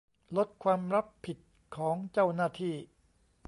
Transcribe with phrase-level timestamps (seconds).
[0.37, 1.37] ลดความรับผิด
[1.75, 2.75] ของเจ้าหน้าที่